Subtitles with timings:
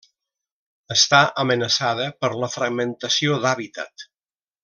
[0.95, 4.09] Està amenaçada per la fragmentació d'hàbitat.